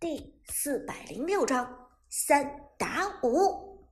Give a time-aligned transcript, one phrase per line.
[0.00, 3.86] 第四百零六章三打五。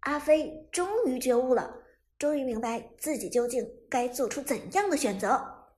[0.00, 1.74] 阿飞终于觉悟了，
[2.18, 5.72] 终于明白自己究竟该做出怎样的选择。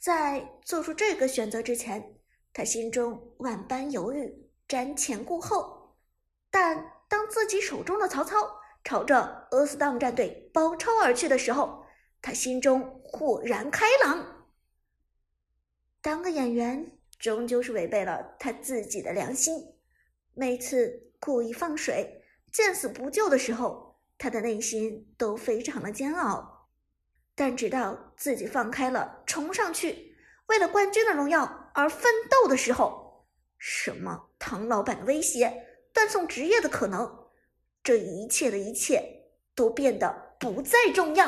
[0.00, 2.16] 在做出这个选择之前，
[2.52, 5.96] 他心中万般犹豫，瞻前顾后。
[6.50, 11.84] 但当自己手中的曹操朝着阿斯当战队包抄而去的时候，
[12.20, 14.48] 他心中豁然开朗。
[16.02, 16.90] 当个演员。
[17.32, 19.54] 终究是违背了他自己的良心。
[20.34, 26.68] 每次故意放水、见死不救的时候，他的内心都非常的煎熬。
[27.34, 30.14] 但直到自己放开了冲上去，
[30.48, 37.30] 为了冠军的荣耀而奋斗的时候，什么唐老板的威胁、断送职业的可能，
[37.82, 41.26] 这一切的一切都变得不再重要。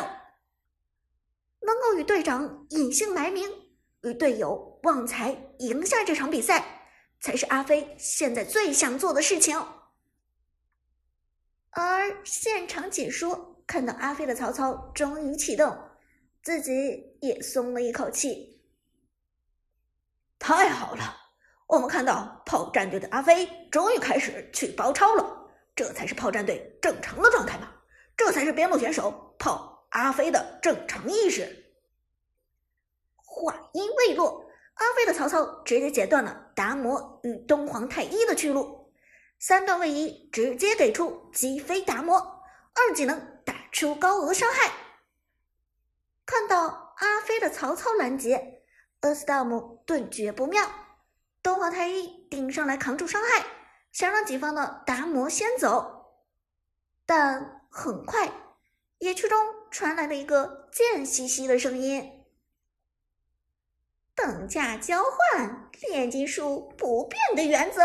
[1.60, 3.65] 能够与队长隐姓埋名。
[4.02, 6.88] 与队友旺财赢下这场比赛，
[7.20, 9.60] 才是阿飞现在最想做的事情。
[11.70, 15.76] 而现场解说看到阿飞的曹操终于启动，
[16.42, 18.62] 自己也松了一口气。
[20.38, 21.16] 太好了，
[21.66, 27.72] 我们看到炮战队的阿飞终于开始去包抄了，这才是炮战队正常的状态吧？
[28.16, 31.65] 这才是边路选手炮阿飞的正常意识。
[33.46, 34.44] 话音未落，
[34.74, 38.92] 阿飞的曹操直接截断了达摩与东皇太一的去路，
[39.38, 42.18] 三段位移直接给出击飞达摩，
[42.74, 44.72] 二技能打出高额伤害。
[46.24, 48.64] 看到阿飞的曹操拦截，
[49.02, 50.68] 阿斯达姆顿觉不妙，
[51.40, 53.46] 东皇太一顶上来扛住伤害，
[53.92, 56.16] 想让己方的达摩先走，
[57.06, 58.28] 但很快
[58.98, 59.38] 野区中
[59.70, 62.15] 传来了一个贱兮兮的声音。
[64.16, 67.82] 等价交换，炼金术不变的原则。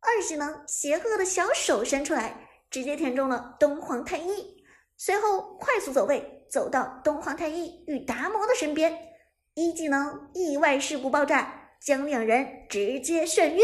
[0.00, 4.64] 二技能邪恶的小手伸出来，直接填中了东皇太一，
[4.96, 9.14] 随后快速走位，走到东皇太一与达摩的身边。
[9.54, 13.62] 一技能意外事故爆炸，将两人直接眩晕。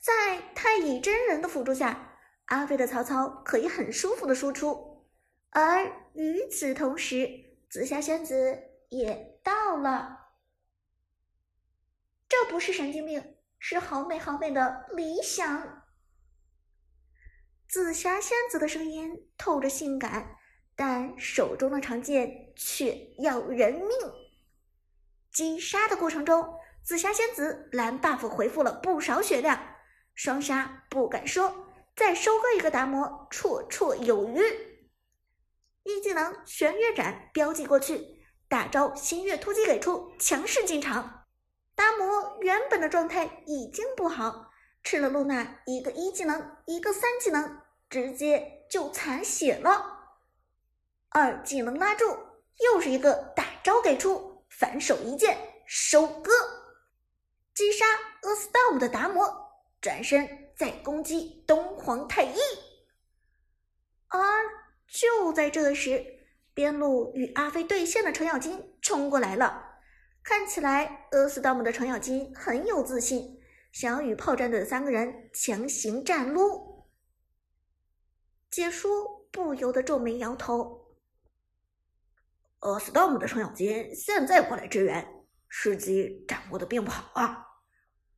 [0.00, 2.16] 在太乙真人的辅助下，
[2.46, 5.06] 阿飞的曹操可以很舒服的输出。
[5.50, 7.28] 而与此同时，
[7.68, 8.67] 紫霞仙子。
[8.88, 10.32] 也到了，
[12.28, 15.84] 这不是神经病，是好美好美的理想。
[17.68, 20.36] 紫霞仙子的声音透着性感，
[20.74, 23.90] 但手中的长剑却要人命。
[25.30, 29.76] 击杀的过程中，紫霞仙子蓝 buff 回复了不少血量，
[30.14, 34.40] 双杀不敢说，再收割一个达摩绰绰有余。
[35.82, 38.17] 一技能玄月斩标记过去。
[38.48, 41.26] 大招星月突击给出，强势进场。
[41.74, 44.50] 达摩原本的状态已经不好，
[44.82, 47.60] 吃了露娜一个一技能，一个三技能，
[47.90, 50.16] 直接就残血了。
[51.10, 52.04] 二技能拉住，
[52.58, 56.32] 又是一个大招给出，反手一剑收割，
[57.54, 57.84] 击杀
[58.22, 59.30] 阿斯道姆的达摩，
[59.80, 62.38] 转身再攻击东皇太一。
[64.08, 64.18] 而
[64.88, 66.17] 就在这时。
[66.58, 69.78] 边路与阿飞对线的程咬金冲过来了，
[70.24, 73.38] 看起来阿斯道姆的程咬金很有自信，
[73.70, 76.88] 想要与炮战队的三个人强行战撸。
[78.50, 80.96] 解说不由得皱眉摇头。
[82.58, 85.06] 阿斯道姆的程咬金现在过来支援，
[85.48, 87.46] 时机掌握的并不好啊。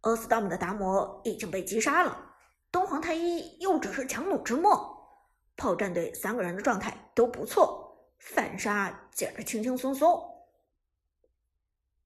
[0.01, 2.33] 阿斯道姆的达摩已经被击杀了，
[2.73, 5.29] 东皇太一又只是强弩之末，
[5.59, 7.89] 炮战队三个人的状态都不错。
[8.21, 10.23] 反杀简直轻轻松松。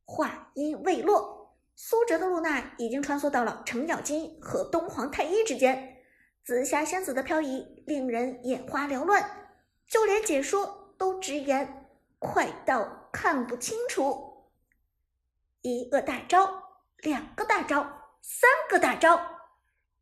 [0.07, 6.03] 话音未落，苏哲的露娜已经穿梭到了程咬金和东皇太一之间，
[6.45, 9.51] 紫霞仙子的漂移令人眼花缭乱，
[9.89, 14.53] 就连解说都直言快到看不清楚。
[15.63, 16.63] 一个大招，
[16.99, 17.81] 两个大招，
[18.21, 19.19] 三个大招，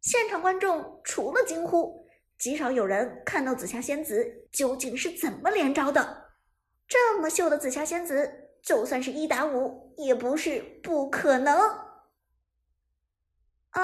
[0.00, 2.01] 现场观众除了惊呼。
[2.43, 6.33] 极少有人看到紫霞仙子究竟是怎么连招的。
[6.89, 11.56] 这么秀的紫霞仙子，就算是一打五也不是不可能。
[13.71, 13.81] 而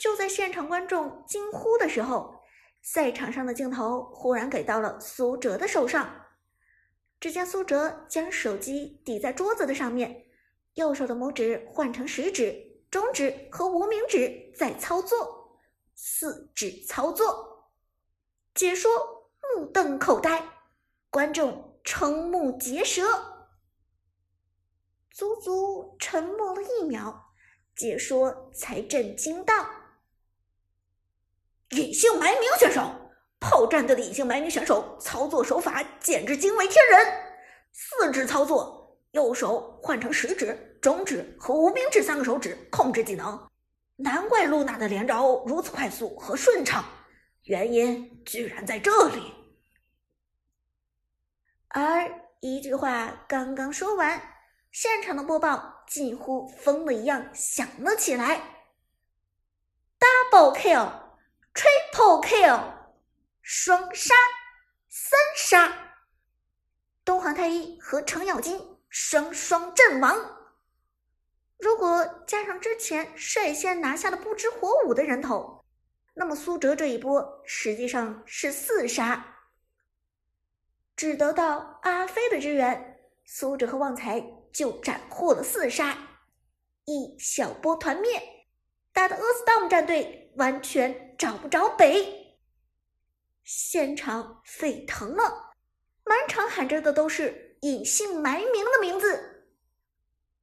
[0.00, 2.42] 就在现场观众惊呼的时候，
[2.82, 6.26] 赛场上的镜头忽然给到了苏哲的手上。
[7.20, 10.24] 只见苏哲将手机抵在桌子的上面，
[10.74, 15.60] 右手的拇指换成食指、中指和无名指在操作，
[15.94, 17.51] 四指操作。
[18.54, 18.90] 解说
[19.56, 20.44] 目瞪口呆，
[21.10, 23.02] 观众瞠目结舌。
[25.10, 27.32] 足足沉默了一秒，
[27.74, 29.54] 解说才震惊道
[31.70, 32.82] ：“隐姓埋名选手，
[33.40, 37.06] 炮战队的隐姓埋名选手操作手法简直惊为天人！
[37.72, 43.48] 四指操作，右手换成食指、中指和无名指三个手指控制技能，
[43.96, 46.84] 难怪露娜的连招如此快速和顺畅，
[47.44, 49.34] 原因居然在这里。”
[51.68, 54.20] 而一句话刚刚说完，
[54.70, 58.66] 现场的播报几乎疯了一样响了起来
[59.98, 60.90] ：“Double kill,
[61.54, 62.74] Triple kill，
[63.42, 64.14] 双杀，
[64.88, 65.96] 三杀！
[67.04, 70.38] 东皇太一和程咬金双双阵亡。
[71.58, 75.61] 如果加上之前率先拿下了不知火舞的人头，
[76.14, 79.28] 那么苏哲这一波实际上是四杀。”
[80.94, 85.96] 只得到阿飞的支援，苏哲和旺财就斩获了四杀，
[86.84, 88.22] 一小波团灭，
[88.92, 92.38] 打的 A Storm 战队完全找不着北，
[93.42, 95.54] 现场沸腾了，
[96.04, 99.46] 满场喊着的都是隐姓埋名的名字。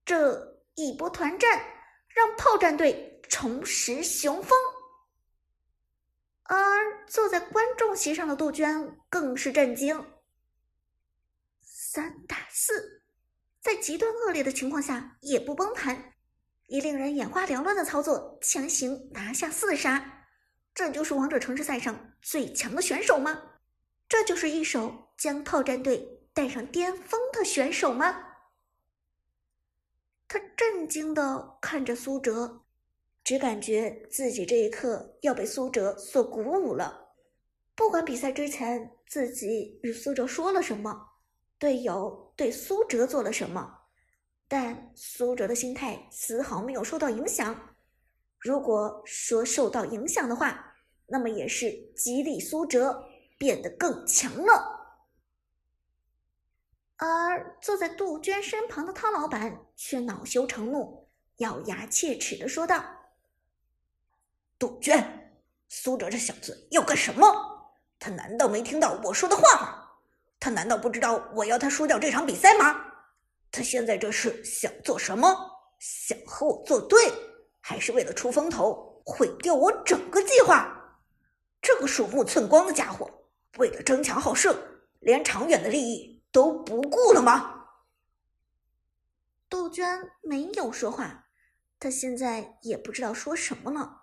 [0.04, 1.64] 这一波团战
[2.10, 4.58] 让炮战队重拾雄风，
[6.50, 10.04] 而坐在观众席上的杜鹃更是震惊。
[11.62, 13.04] 三打四，
[13.62, 16.14] 在极端恶劣的情况下也不崩盘，
[16.66, 20.26] 以令人眼花缭乱的操作强行拿下四杀，
[20.74, 23.44] 这就是王者城市赛上最强的选手吗？
[24.08, 28.26] 这就是一手将炮战队带上巅峰的选手吗？
[30.28, 32.66] 他震惊的看着苏哲，
[33.30, 37.14] 只感觉自己这一刻要被苏哲所鼓舞了。
[37.76, 41.10] 不管比赛之前自己与苏哲说了什么。
[41.60, 43.82] 队友对苏哲做了什么？
[44.48, 47.76] 但苏哲的心态丝毫没有受到影响。
[48.40, 50.74] 如果说受到影响的话，
[51.06, 53.04] 那么也是激励苏哲
[53.38, 55.06] 变得更强了。
[56.98, 62.84] 而坐在杜鹃身旁的汤老板却恼羞成怒，咬牙切齿的说道
[64.60, 67.28] ：“杜鹃，苏哲这小子要干什么？
[67.98, 69.86] 他难道没听到我说的话吗？”
[70.40, 72.86] 他难道不知道我要他输掉这场比赛吗？
[73.52, 75.34] 他现在这是想做什么？
[75.80, 77.12] 想和我作对，
[77.62, 80.76] 还是为了出风头，毁掉我整个计划？
[81.62, 83.10] 这个鼠目寸光的家伙，
[83.58, 84.58] 为了争强好胜，
[85.00, 87.66] 连长远的利益都不顾了吗？
[89.50, 91.26] 杜鹃没有说话，
[91.80, 93.99] 他现在也不知道说什么了。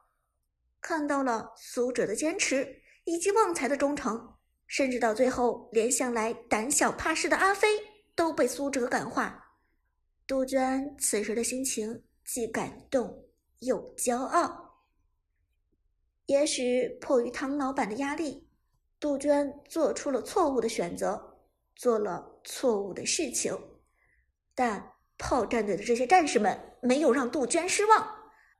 [0.86, 4.34] 看到了苏哲的坚持以及旺财的忠诚。
[4.68, 7.66] 甚至到最后，连向来胆小怕事的阿飞
[8.14, 9.56] 都被苏哲感化。
[10.28, 13.24] 杜鹃此时的心情既感动
[13.58, 14.84] 又骄傲。
[16.26, 18.48] 也许迫于唐老板的压力，
[19.00, 21.36] 杜鹃做出了错误的选择，
[21.74, 23.58] 做了错误的事情。
[24.54, 28.08] 但炮战队的这些战士们没有让杜鹃失望，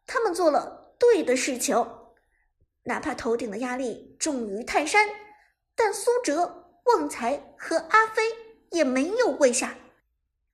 [0.07, 1.77] 他们做了对的事情，
[2.87, 5.09] 哪怕头顶的压力重于泰山。
[5.75, 8.23] 但苏哲、旺财和阿飞
[8.71, 9.77] 也没有跪下，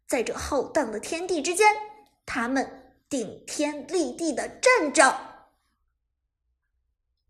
[0.08, 1.74] 在这浩荡的天地之间，
[2.26, 5.46] 他们顶天立地的站着。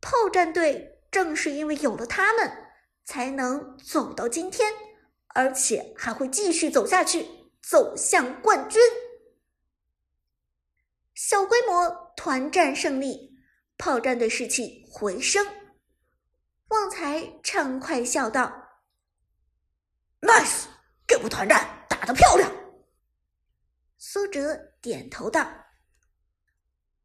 [0.00, 2.50] 炮战队正是因为有了他们，
[3.04, 4.72] 才能走到今天，
[5.28, 7.28] 而且还会继续走下去，
[7.62, 8.80] 走向冠军。
[11.14, 13.31] 小规模团战胜利，
[13.82, 15.44] 炮战队士气回升。
[16.68, 18.78] 旺财畅快笑道
[20.20, 20.66] ：“Nice，
[21.04, 22.48] 这波团战打得漂亮。”
[23.98, 25.44] 苏哲点头道：“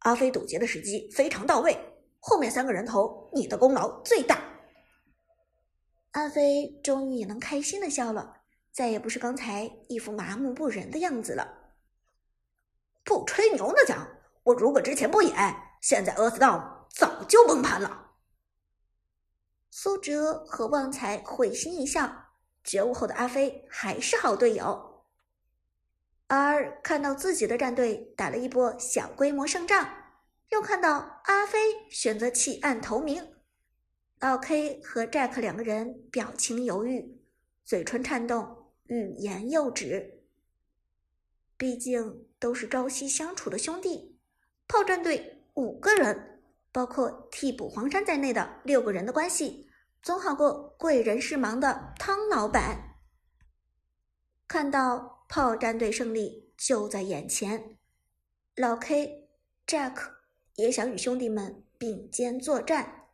[0.05, 1.75] 阿飞堵截的时机非常到位，
[2.19, 4.39] 后面三个人头你的功劳最大。”
[6.13, 8.41] 阿飞终于也能开心的笑了，
[8.71, 11.73] 再也不是刚才一副麻木不仁的样子了。
[13.03, 14.07] 不吹牛的讲，
[14.43, 15.33] 我如果之前不演，
[15.81, 18.11] 现在 Earthdown 早就崩盘了。
[19.69, 22.29] 苏哲和旺财会心一笑，
[22.63, 25.05] 觉悟后的阿飞还是好队友。
[26.27, 29.87] 而看到自己的战队打了一波小规模胜仗，
[30.49, 33.35] 又看到阿飞选择弃暗投明，
[34.19, 37.21] 老 K 和 Jack 两个人表情犹豫，
[37.63, 40.23] 嘴唇颤动，欲言又止。
[41.55, 44.19] 毕竟都是朝夕相处的兄弟，
[44.67, 46.39] 炮战队五个人，
[46.71, 49.67] 包括替补黄山在内的六个人的关系。
[50.03, 52.99] 总好过贵人事忙的汤老板。
[54.47, 57.75] 看到炮战队胜利，就在眼前。
[58.55, 59.27] 老 K、
[59.65, 59.95] Jack
[60.55, 63.07] 也想与兄弟们并肩作战，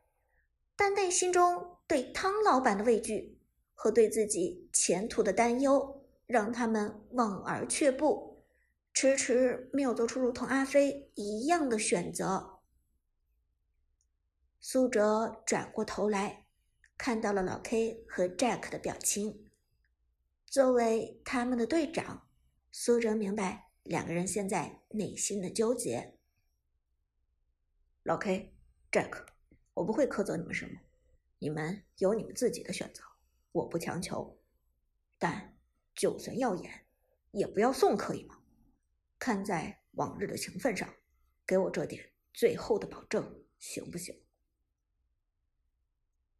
[0.75, 3.39] 但内心中对汤老板的畏惧
[3.73, 8.32] 和对自己前途的担忧，让他们望而却步，
[8.93, 12.59] 迟迟没有做出如同阿飞一样的选择。
[14.61, 16.45] 苏哲转过头来，
[16.97, 19.49] 看到了老 K 和 Jack 的表情。
[20.45, 22.27] 作为他们的队长，
[22.71, 26.17] 苏哲明白两个人现在内心的纠结。
[28.03, 28.55] 老 K、
[28.91, 29.25] Jack，
[29.73, 30.79] 我不会苛责你们什么，
[31.39, 33.01] 你们有你们自己的选择，
[33.51, 34.39] 我不强求。
[35.17, 35.57] 但
[35.95, 36.85] 就算要演，
[37.31, 38.42] 也不要送，可以吗？
[39.23, 40.93] 看在往日的情分上，
[41.47, 44.21] 给我这点最后的保证，行不行？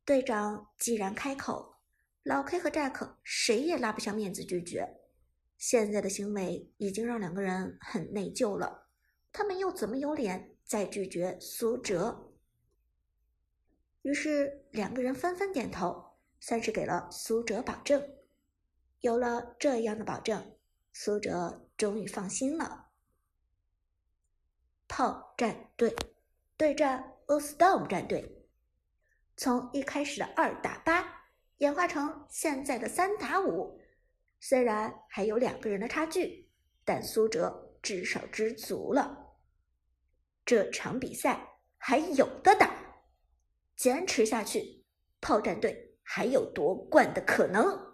[0.04, 1.76] 队长既然开口，
[2.24, 5.00] 老 K 和 Jack 谁也拉不下面子拒绝。
[5.58, 8.90] 现在的行为已经让两个人很内疚了，
[9.32, 12.34] 他们又怎么有脸再拒绝苏哲？
[14.02, 18.06] 于是两个人纷纷点头，算是给了苏哲保证。
[19.00, 20.58] 有了这样的保证，
[20.92, 22.92] 苏哲终于放心了。
[24.88, 25.94] 炮战队
[26.56, 28.48] 对战 o s t o r m 战队。
[29.36, 31.26] 从一开始的二打八
[31.58, 33.82] 演化成现在的三打五，
[34.40, 36.50] 虽然还有两个人的差距，
[36.86, 39.36] 但苏哲至少知足了。
[40.46, 42.74] 这场比赛还有的打，
[43.76, 44.86] 坚持下去，
[45.20, 47.93] 炮战队还有夺冠的可能。